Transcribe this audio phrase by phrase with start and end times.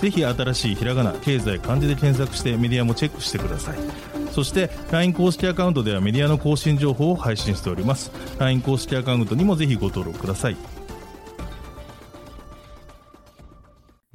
[0.00, 3.78] ぜひ新しいひらがな経済漢字で検索してメディアもチェックしてください
[4.32, 10.56] そして LINE 公式アカウントではメディアの更新情報を配信しております LINE 公式アカウントにもぜひご登録ください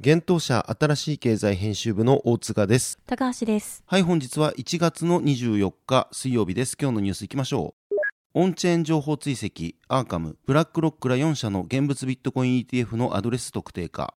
[0.04, 2.98] 現当社新しい経済編集部の大塚です。
[3.06, 3.84] 高橋です。
[3.86, 6.76] はい、本日は1月の24日水曜日です。
[6.76, 7.94] 今日のニュースいきましょう。
[8.34, 14.14] オンチェーン情報追跡、アーカム、ブラックロックら4社の現物ビットコイン ETF のアドレス特定化。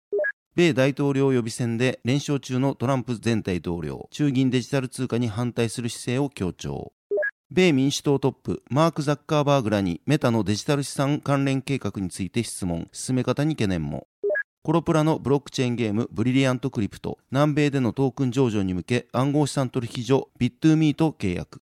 [0.54, 6.92] 米大統領予備選で連勝中のトランプ前大統領、中銀デジタル通貨に反対する姿勢を強調。
[7.50, 14.08] 米民主党トップ、マーク・ザッカーバーグらにメタのデジタル資産関連計画について質問、進め方に懸念も。
[14.62, 21.62] コロプラのブロックチェーンゲームブリリアントクリプト、南米でのトークン上場に向け暗号資産取引所ビットゥーミーと契約。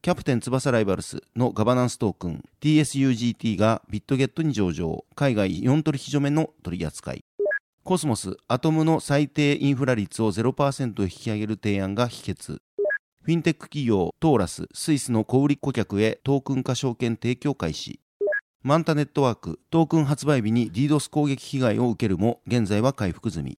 [0.00, 7.22] キャプテン翼ライバルスのガバナンストークン TSUGT がビットゲットに上場、海外4取引所目の取り扱い。
[7.84, 12.62] コスモス、アトムの最低インフレ率を0%引き上げる提案が否決。
[13.22, 17.98] フィンテック企業トーラス、スイスの小売顧客へトークン化証券提供開始。
[18.62, 23.58] マンタネットワーク、トークン発売日に DDoS 攻撃被害を受けるも、現在は回復済み。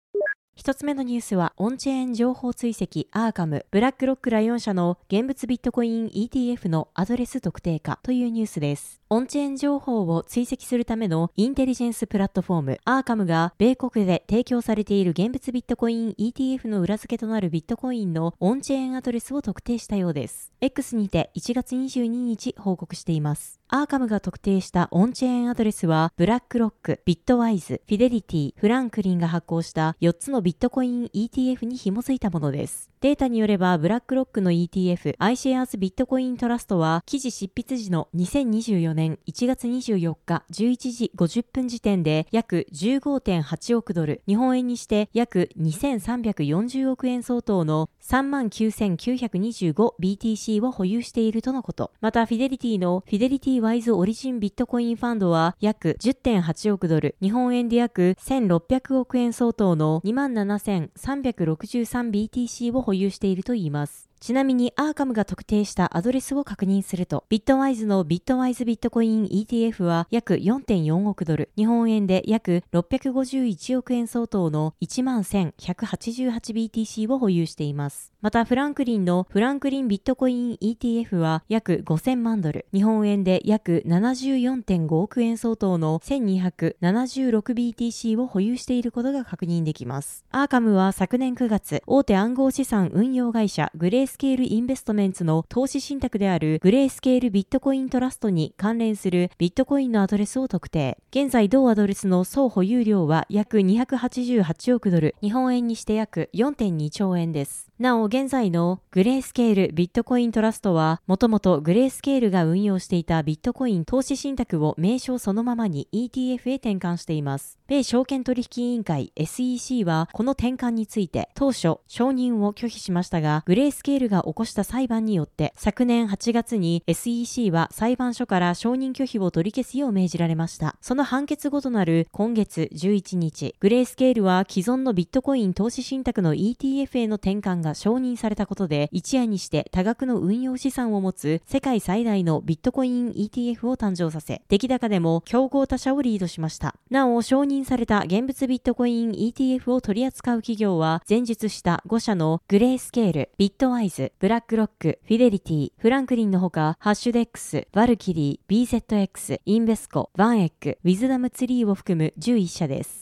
[0.54, 9.00] 一つ目のニュースは、オンチェーン情報追跡アーカム、ブラックロックら4社の現物ビットコイン ETF のアドレス特定かというニュースです。
[9.08, 20.52] オンチェーン情報を追跡するためのインテリジェンスプラットフォーム、アーカムが米国で提供されている現物ビットコイン ETF の裏付けとなるビットコインのオンチェーンアドレスを特定したようです。
[20.60, 23.61] X にて1月22日報告しています。
[23.74, 32.90] アーカムが特定したオンチェーンアドレスは、ブラックロック、ビットワイズ、フィデリティ、フランクリンが発行した4つのビットコイン ETF に紐づいたものです。
[33.00, 51.90] データによれば、ブラックロックの ETF、iShares ビットコイントラストは、記事執筆時の2024年1月24日11時50分時点で約15.8億ドル、日本円にして約2340億円相当の 39,925BTC を保有しているとのこと。
[52.02, 64.08] また、フィデリティのフィデリティワイズオリジンビットコインファンドは約10.8億ドル、日本円で約1600億円相当の 27,363BTC を保有しているといいます。
[64.18, 78.11] ちなみにアーカムが特定したアドレスを確認すると、ビットワイズのビットワイズビットコイン ETF は約4.4億ドル、日本円で約651億円相当の 11,188BTC を保有しています。
[78.22, 90.24] また、フランクリンのフランクリンビットコイン ETF は約5000万ドル、日本円で約74.5億円相当の 1276BTC を保有していることが確認できます。
[90.30, 100.96] アーカムは昨年9月、大手暗号資産運用会社グレースケールインベストメンツの投資信託であるグレースケールビットコイントラストに関連するビットコインのアドレスを特定。
[101.10, 107.71] 現在同アドレスの総保有量は約288億ドル、日本円にして約4.2兆円です。
[107.82, 117.58] なお、現在のグレースケールビットコイントラストは、もともとグレースケールが運用していたビットコイン投資信託を名称そのままに ETF へ転換しています。
[117.66, 130.76] 米証券取引委員会 SEC は、この転換について当初承認を拒否しましたが、グレースケールが起こした裁判によって、昨年8月に SEC は裁判所から承認拒否を取り消すよう命じられました。
[130.80, 146.74] その判決後となる今月11日、グレースケールは既存のビットコイン投資信託の ETF への転換が承認されたことで、一夜にして多額の運用資産を持つ世界最大のビットコイン ETF を誕生させ、出来高でも競合他社をリードしました。
[146.90, 163.01] なお、承認された現物ビットコイン ETF を取り扱う企業は、前述した5社のグレースケール、ビットワイズ、ブラックロック、フィデリティ、フランクリンのほか、ハッシュデックス、バルキリー、BZX、インベスコ、バンエック、ウィズダムツリーを含む11社です。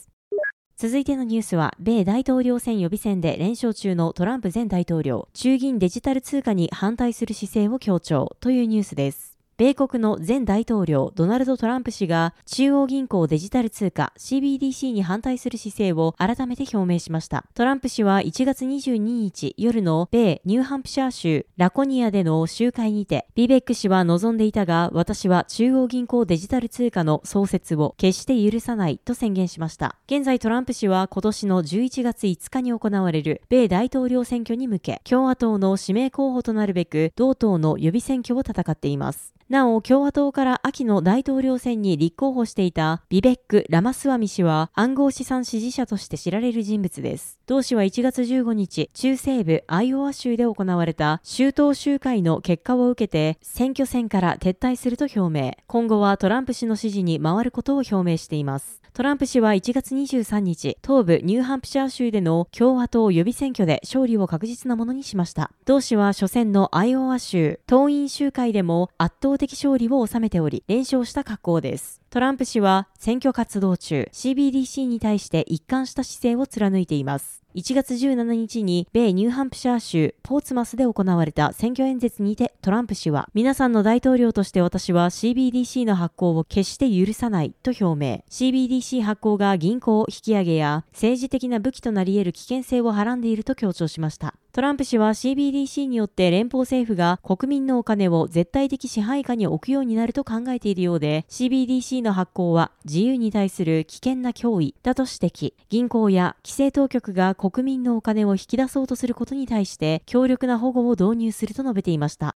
[0.81, 9.30] 続いてのニュースは、米大統領選予備選で連勝中のトランプ前大統領、中銀デジタル通貨に反対する姿勢を強調というニュースです。
[9.61, 17.45] 米国の前大統領ドナルド・トランプ氏が中央銀行デジタル通貨 CBDC に反対する姿勢を改めて表明しました。
[17.53, 29.95] トランプ氏は1月22日夜の米ニューハンプシャー州ラコニアでの集会にて、ビベック氏は望んでいたが、私は中央銀行デジタル通貨の創設を決して許さないと宣言しました。
[30.07, 39.35] 現在トランプ氏は今年の11月5日に行われる米大統領選挙に向け、共和党の指名候補となるべく、同党の予備選挙を戦っています。
[39.51, 47.37] なお、共和党から秋の大統領選に立候補していたビベック・ラマスワミ氏は暗号資産支持者として知られる人物です。
[47.47, 55.51] 同氏は1月15日、中西部アイオワ州で行われた州党集会の結果を受けて選挙戦から撤退すると表明。
[55.67, 58.80] 今後はトランプ氏の支持に回ることを表明しています。
[58.93, 65.49] トランプ氏は1月23日、東部ニューハンプシャー州での共和党予備選挙で勝利を確実なものにしました。
[65.63, 72.01] 同氏は初戦のアイオワ州、党員集会でも圧倒的勝利を収めており、連勝した格好です。
[72.09, 77.40] トランプ氏は選挙活動中、CBDC に対して一貫した姿勢を貫いています。
[77.53, 88.23] 1月17日に米ニューハンプシャー州ポーツマスで行われた選挙演説にてトランプ氏は皆さんの大統領として私は CBDC の発行を決して許さないと表明。
[88.29, 94.35] CBDC 発行が銀行引き上げや政治的な武器となり得る危険性をはらんでいると強調しました。
[94.53, 112.35] トランプ氏は CBDC によって連邦政府が国民のお金を絶対的支配下に置くようになると考えているようで CBDC の発行は自由に対する危険な脅威だと指摘銀行や規制当局が国民のお金を引き出そうとすることに対して強力な保護を導入すると述べていました。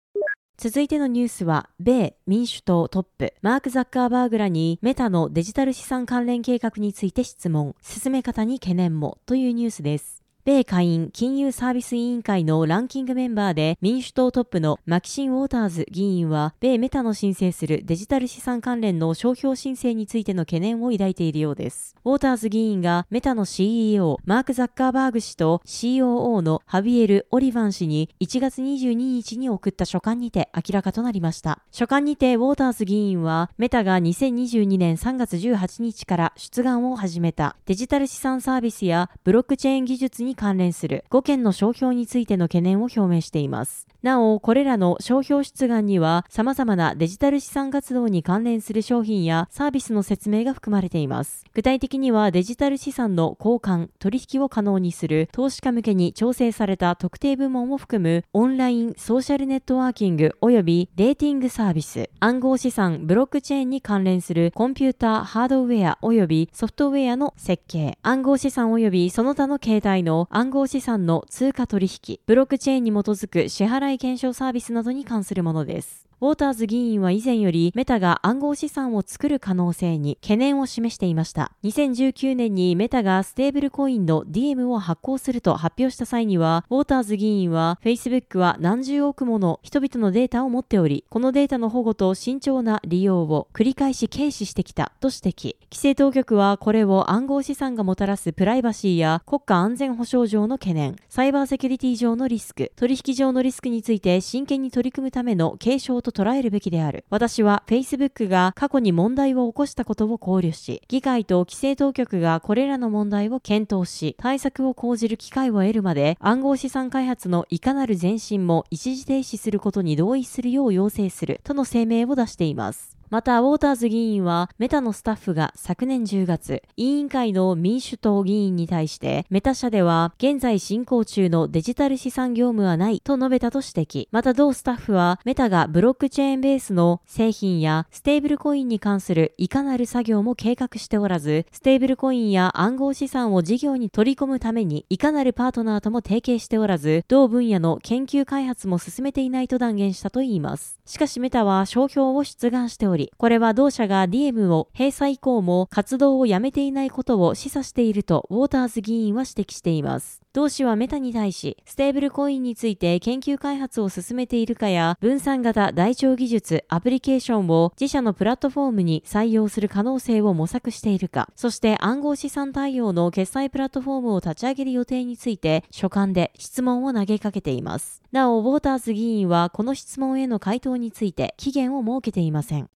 [0.57, 10.24] 続いてのニュースは、米民主党トップ、マーク・ザッカーバーグらにメタのデジタル資産関連計画について質問、進め方に懸念もというニュースです。
[10.45, 21.95] 米下院金融サービス委員会のランキングメンバーで民主党トップのマキシン・ウォーターズ議員は、米メタの申請するデジタル資産関連の商標申請についての懸念を抱いているようです。
[22.05, 31.63] ウォーターズ議員がメタの CEO、マーク・ザッカーバーグ氏と COO のハビエル・オリヴァン氏に1月22日に送った書簡にて明らかとなりました。
[31.71, 43.87] 書簡にてウォーターズ議員は、メタが2022年3月18日から出願を始めたデジタル資産サービスやブロックチェーン技術に関連する5件の商標についての懸念を表明しています。
[44.05, 51.43] なお、これらの商標出願には様々なデジタル資産活動に関連する商品やサービスの説明が含まれています。
[51.55, 76.04] 具体的にはデジタル資産の交換、取引を可能にする投資家向けに調整された特定部門を含むオンラインソーシャルネットワーキング及びデーティングサービス、暗号資産、ブロックチェーンに関連するコンピューター、ハードウェア及びソフトウェアの設計、暗号資産及びその他の形態の暗号資産の通貨取引、ブロックチェーンに基づく支払い検証サービスなどに関するものです。
[76.21, 81.51] ウォーターズ議員は以前よりメタが暗号資産を作る可能性に懸念を示していました。
[81.65, 95.55] 2019年にメタがステーブルコインの DM を発行すると発表した際には、ウォーターズ議員は Facebook は何十億もの人々のデータを持っており、このデータの保護と慎重な利用を繰り返し軽視してきたと指摘。
[95.69, 107.03] 規制当局はこれを暗号資産がもたらすプライバシーや国家安全保障上の懸念、サイバーセキュリティ上のリスク、取引上のリスクについて真剣に取り組むための継承と捉えるべきである。
[107.09, 122.94] 私は Facebook が過去に問題を起こしたことを考慮し、議会と規制当局がこれらの問題を検討し、対策を講じる機会を得るまで、暗号資産開発のいかなる前進も一時停止することに同意するよう要請するとの声明を出しています。
[123.09, 134.07] また、ウォーターズ議員は、メタのスタッフが昨年10月、委員会の民主党議員に対して、メタ社では、現在進行中のデジタル資産業務はないと述べたと指摘。
[134.11, 150.79] また、同スタッフは、メタがブロックチェーンベースの製品やステーブルコインに関するいかなる作業も計画しておらず、ステーブルコインや暗号資産を事業に取り込むために、いかなるパートナーとも提携しておらず、同分野の研究開発も進めていないと断言したといいます。
[150.87, 160.24] しかしメタは商標を出願しており、これは同社が ディエムを閉鎖以降も活動をやめていないことを示唆しているとウォーターズ議員は指摘しています。
[160.35, 178.03] 同氏はメタに対し、ステーブルコインについて研究開発を進めているかや、分散型台帳技術、アプリケーションを自社のプラットフォームに採用する可能性を模索しているか、そして暗号資産対応の決済プラットフォームを立ち上げる予定について、書簡で質問を投げかけています。
[178.11, 182.69] なお、ウォーターズ議員はこの質問への回答について期限を設けていません。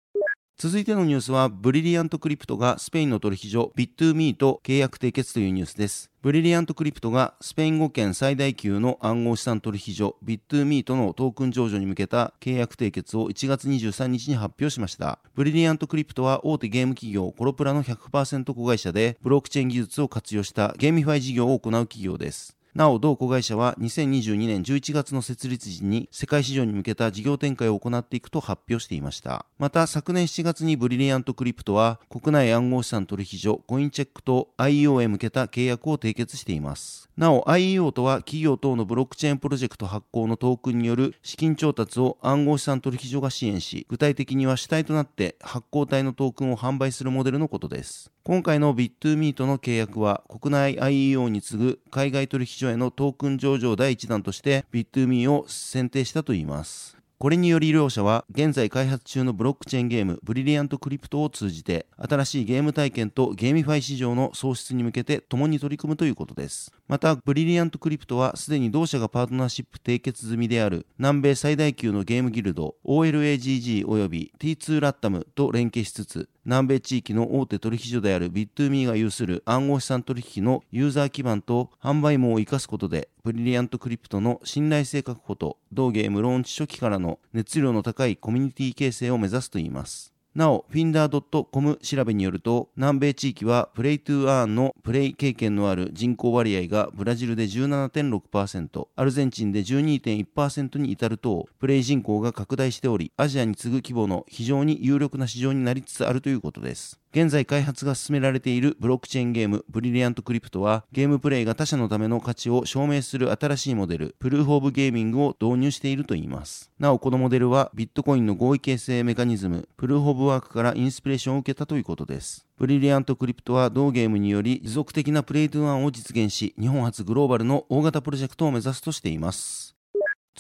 [0.61, 6.11] 続いてのニュースは、ブリリアントクリプトがスペインの取引所ビットゥーミーと契約締結というニュースです。
[6.21, 15.21] ブリリアントクリプトがスペイン語圏最大級の暗号資産取引所ビットゥーミーとのトークン上場に向けた契約締結を1月23日に発表しました。
[15.37, 22.58] ブリリアントクリプトは大手ゲーム企業コロプラの100%子会社でブロックチェーン技術を活用したゲーミファイ事業を行う企業です。
[22.75, 29.47] なお、同子会社は2022年11月の設立時に世界市場に向けた事業展開を行っていくと発表していました。
[29.59, 37.09] また、昨年7月にブリリアントクリプトは国内暗号資産取引所コインチェックと IEO へ向けた契約を締結しています。
[37.17, 48.13] なお、IEO とは企業等のブロックチェーンプロジェクト発行のトークンによる資金調達を暗号資産取引所が支援し、具体的には主体となって発行体のトークンを販売するモデルのことです。
[48.25, 56.99] 今回のビットゥーミーとの契約は国内 IEO に次ぐ海外取引所へのトークン上場第1弾としてビットゥーミーを選定したといいます。
[57.21, 66.73] これにより両社は現在開発中のブロックチェーンゲームブリリアントクリプトを通じて新しいゲーム体験とゲーミファイ市場の創出に向けて共に取り組むということです。
[66.87, 90.15] また、ブリリアントクリプトはすでに同社がパートナーシップ締結済みである南米最大級のゲームギルド OLAGG 及び T2 ラッタムと連携しつつ南米地域の大手取引所であるビットゥーミーが有する暗号資産取引のユーザー基盤と販売網を生かすことで、ブリリアントクリプトの信頼性確保と同ゲームローンチ初期からの熱量の高いコミュニティ形成を目指すといいます。
[90.39, 107.01] なお、 Finder.com 調べによると、南米地域はプレイトゥーアーンのプレイ経験のある人口割合がブラジルで17.6%、アルゼンチンで12.1%に至ると、プレイ人口が拡大しており、アジアに次ぐ規模の非常に有力な市場になりつつあるということです。
[107.11, 116.71] 現在開発が進められているブロックチェーンゲームブリリアントクリプトはゲームプレイが他社のための価値を証明する新しいモデルプルーフオブゲーミングを導入しているといいます。
[116.79, 122.47] なおこのモデルはビットコインの合意形成メカニズムプルーフオブワークからインスピレーションを受けたということです。
[122.59, 129.79] ブリリアントクリプトは同ゲームにより持続的なプレイトゥーアーンを実現し日本発グローバルの大型プロジェクトを目指すとしています。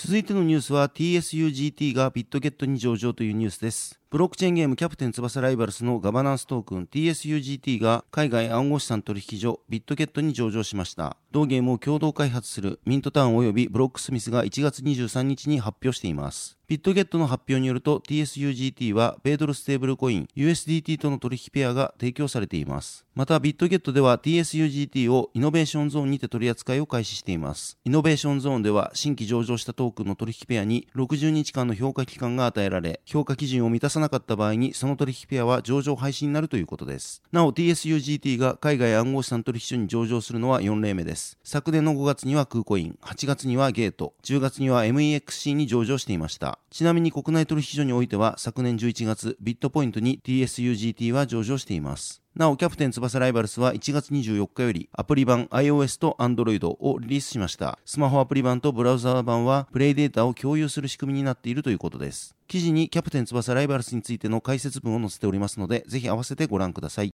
[0.00, 3.98] 続いてのニュースは TSUGT がビットゲットに上場というニュースです。
[4.10, 11.18] ブロックチェーンゲームキャプテン翼ライバルスのガバナンストークン TSUGT が海外暗号資産取引所ビットゲットに上場しました。
[11.30, 16.56] 同ゲームを共同開発するミントタウン及びブロックスミスが1月23日に発表しています。
[16.68, 23.06] ビットゲットの発表によると TSUGT は米ドルステーブルコイン USDT との取引ペアが提供されています。
[23.14, 27.78] またビットゲットでは TSUGT をイノベーションゾーンにて取り扱いを開始しています。
[27.84, 37.22] イノベーションゾーンでは新規上場したトークンの取引ペアに60日間の評価期間が与えられ、評価基準を満たさなかった場合にその取引ペアは上場廃止になるということです。
[37.32, 41.38] なお TSUGT が海外暗号資産取引所に上場するのは4例目です。
[41.44, 46.58] 昨年の5月にはクーコイン、8月にはゲート、10月には MEXC に上場していました。
[46.70, 52.22] ちなみに国内取引所においては昨年11月、ビットポイントに TSUGT は上場しています。
[52.38, 57.80] なお、キャプテン翼ライバルスは1月24日よりアプリ版 iOS と Android をリリースしました。
[57.84, 62.36] スマホアプリ版とブラウザー版はプレイデータを共有する仕組みになっているということです。
[62.46, 67.10] 記事にキャプテン翼ライバルスについての解説文を載せておりますので、ぜひ合わせてご覧ください。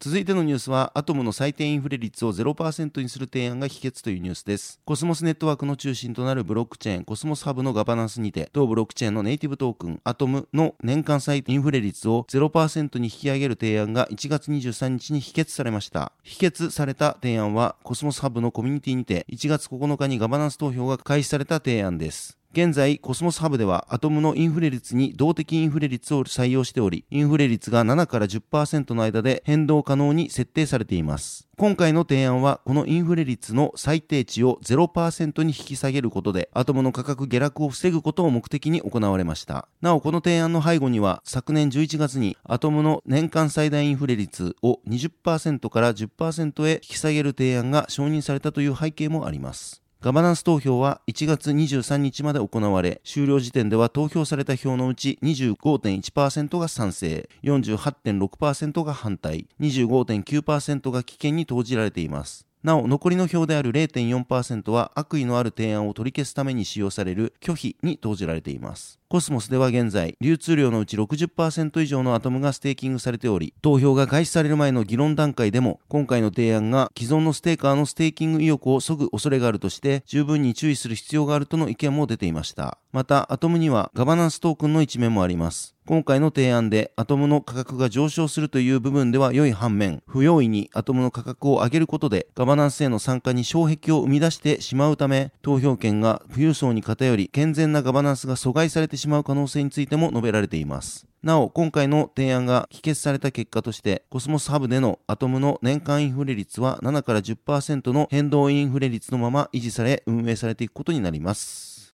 [0.00, 4.78] 続いてのニュースは、アトムの最低インフレ率を0%にする提案が否決というニュースです。
[4.84, 16.12] コスモスネットワークの中心となるブロックチェーン、コスモスハブのガバナンスにて、同ブロックチェーンのネイティブトークン、アトムの年間最低インフレ率を0%に引き上げる提案が1月23日に否決されました。
[16.22, 22.37] 否決された提案は、コスモスハブのコミュニティにて、1月9日にガバナンス投票が開始された提案です。
[22.52, 31.46] 現在、コスモスハブではアトムのインフレ率に動的インフレ率を採用しており、インフレ率が7から10%の間で変動可能に設定されています。
[31.58, 39.68] 今回の提案は、このインフレ率の最低値を0%に引き下げることで、アトムの価格下落を防ぐことを目的に行われました。
[39.82, 49.82] なお、この提案の背後には、昨年11月にアトムの年間最大インフレ率を20%から10%へ引き下げる提案が承認されたという背景もあります。
[50.00, 62.46] ガバナンス投票は1月23日まで行われ、終了時点では投票された票のうち25.1%が賛成、48.6%が反対、25.9%が棄権に投じられています。
[62.62, 69.00] なお、残りの票である0.4%は悪意のある提案を取り消すために使用される拒否に投じられています。
[69.10, 82.76] コスモスでは現在、流通量のうち60%以上のアトムがステーキングされており、投票が開始される前の議論段階でも、今回の提案が既存のステーカーのステーキング意欲を削ぐ恐れがあるとして、十分に注意する必要があるとの意見も出ていました。
[82.92, 85.74] また、アトムにはガバナンストークンの一面もあります。
[85.88, 101.06] 今回の提案でアトムの価格が上昇するという部分では良い反面、不用意にアトムの価格を上げることでガバナンスへの参加に障壁を生み出してしまうため、投票権が富裕層に偏り、健全なガバナンスが阻害されてしまう可能性についても述べられています。
[101.22, 111.94] なお、今回の提案が否決された結果として、コスモスハブでのアトムの年間インフレ率は7から10%の変動インフレ率のまま維持され、運営されていくことになります。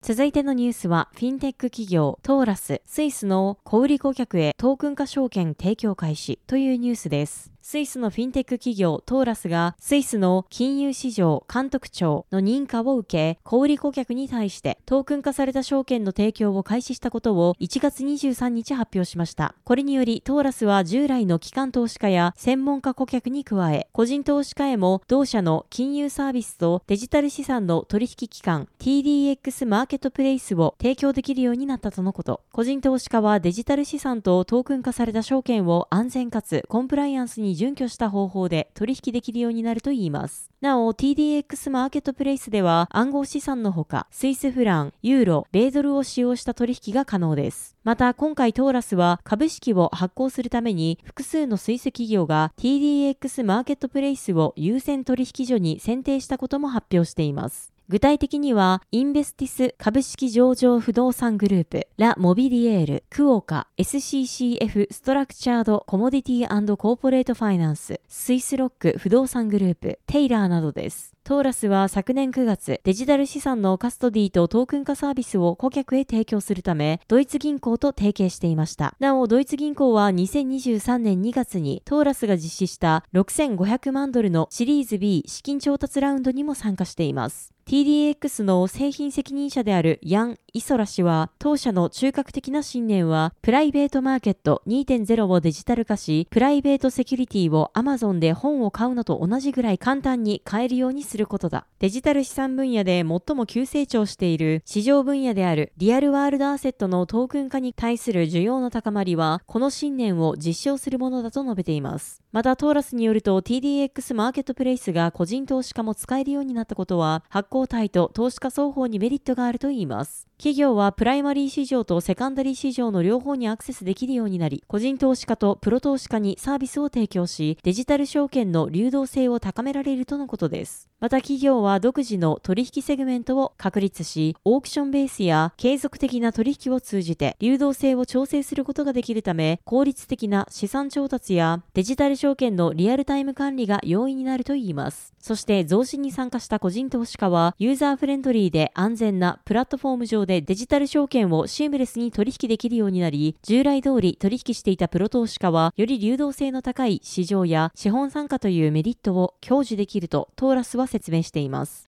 [0.00, 7.50] 続いてのニュースは、フィンテック企業トーラス、スイスの小売顧客へトークン化証券提供開始というニュースです。
[7.70, 19.54] スイスのフィンテック企業トーラスがスイスの金融市場監督庁の認可を受け、小売顧客に対してトークン化された証券の提供を開始したことを1月23日発表しました。
[19.64, 32.40] これによりトーラスは従来の機関投資家や専門家顧客に加え、個人投資家へも同社の金融サービスとデジタル資産の取引機関 TDX マーケットプレイスを提供できるようになったとのこと。
[32.50, 40.48] 個人投資家はデジタル資産とトークン化された証券を安全かつコンプライアンスに準拠した方法で取引できるようになるといいます。
[40.60, 47.76] なお、TDX マーケットプレイスでは暗号資産のほか、スイスフラン、ユーロ、米ドルを使用した取引が可能です。
[47.82, 57.77] また、今回トーラスは株式を発行するために複数のスイス企業が TDX マーケットプレイスを優先取引所に選定したことも発表しています。
[57.90, 71.14] 具体的には、インベスティス株式上場不動産グループ、ラ・モビリエール、クオカ、SCCF ストラクチャードコモディティコーポレートファイナンス、スイスロック不動産グループ、テイラーなどです。
[71.28, 78.94] トーラスは昨年9月、デジタル資産のカストディとトークン化サービスを顧客へ提供するため、ドイツ銀行と提携していました。
[78.98, 87.52] なお、ドイツ銀行は2023年2月にトーラスが実施した6500万ドルのシリーズ B 資金調達ラウンドにも参加しています。
[87.66, 101.66] TDX の製品責任者であるヤン・イソラ氏は、当社の中核的な信念は、プライベートマーケット2.0をデジタル化し、プライベートセキュリティを Amazon で本を買うのと同じぐらい簡単に買えるようにすることだ。
[101.78, 112.22] デジタル資産分野で最も急成長している市場分野であるリアルワールドアセットのトークン化に対する需要の高まりは、この信念を実証するものだと述べています。
[112.32, 120.27] また、トーラスによると TDX マーケットプレイスが個人投資家も使えるようになったことは、発行体と投資家双方にメリットがあるといいます。
[120.38, 130.88] 企業はプライマリー市場とセカンダリー市場の両方にアクセスできるようになり、個人投資家とプロ投資家にサービスを提供し、デジタル証券の流動性を高められるとのことです。
[131.00, 145.14] また企業は独自の取引セグメントを確立し、オークションベースや継続的な取引を通じて流動性を調整することができるため、効率的な資産調達やデジタル証券のリアルタイム管理が容易になるといいます。
[145.20, 161.88] そして増資に参加した個人投資家は、ユーザーフレンドリーで安全なプラットフォーム上でデジタル証券をシームレスに取引できるようになり、従来通り取引していたプロ投資家は、より流動性の高い市場や資本参加というメリットを享受できるとトーラスは説明しています。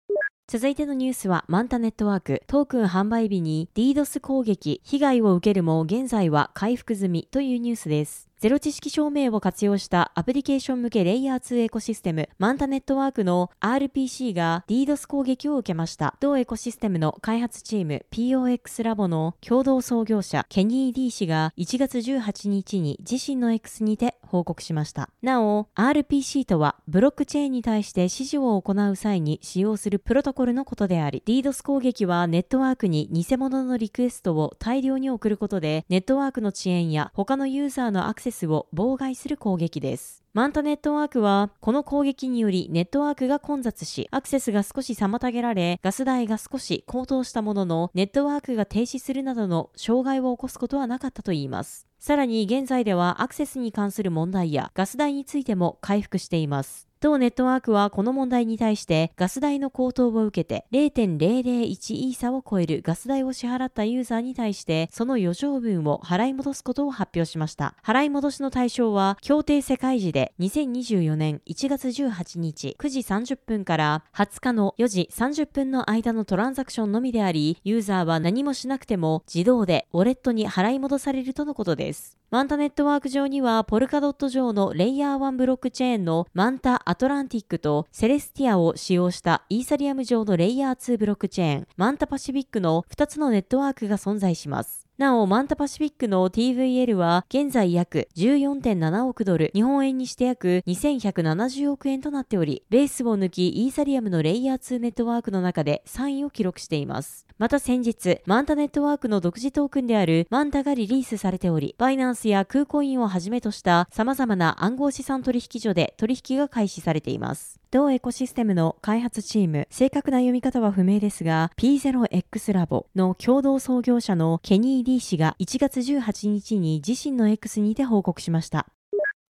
[0.47, 8.29] 続いてのニュースは、マンタネットワーク、トークン販売日に DDoS 攻撃、被害を受けるも現在は回復済みというニュースです。
[8.43, 16.17] ゼロ知識証明を活用したアプリケーション向けレイヤー2エコシステム、マンタネットワークの RPC が DDoS 攻撃を受けました。
[16.19, 25.10] 同エコシステムの開発チーム POX ラボの共同創業者ケニー D 氏が1月18日に自身の X にて報告しました。
[25.21, 40.24] なお、RPC とはブロックチェーンに対して指示を行う際に使用するプロトコルのことであり、DDoS 攻撃はネットワークに偽物のリクエストを大量に送ることで、ネットワークの遅延や他のユーザーのアクセスを妨害する攻撃です。
[40.34, 51.88] マンタネットワークは、この攻撃によりネットワークが混雑し、アクセスが少し妨げられ、ガス代が少し高騰したものの、ネットワークが停止するなどの障害を起こすことはなかったといいます。
[52.00, 56.89] さらに現在ではアクセスに関する問題やガス代についても回復しています。
[57.03, 67.75] 同ネットワークはこの問題に対してガス代の高騰を受けて0.001イーサを超えるガス代を支払ったユーザーに対してその余剰分を払い戻すことを発表しました。
[67.83, 82.17] 払い戻しの対象は協定世界時で2024年1月18日9時30分から20日の4時30分の間のトランザクションのみであり、ユーザーは何もしなくても自動でウォレットに払い戻されるとのことです。
[82.34, 94.88] マンタネットワーク上にはポルカドット上のレイヤー1ブロックチェーンのマンタアトランティックとセレスティアを使用したイーサリアム上のレイヤー2ブロックチェーンマンタパシフィックの2つのネットワークが存在します。
[94.98, 107.28] なお、マンタパシフィックの TVL は現在約14.7億ドル、日本円にして約2170億円となっており、ベースを抜きイーサリアムのレイヤー2ネットワークの中で3位を記録しています。
[107.39, 117.60] また先日、マンタネットワークの独自トークンであるマンタがリリースされており、バイナンスやクーコインをはじめとした様々な暗号資産取引所で取引が開始されています。
[117.72, 128.67] 同エコシステムの開発チーム、正確な読み方は不明ですが、P0X ラボの共同創業者のケニー・リー氏が1月18日に自身の X にて報告しました。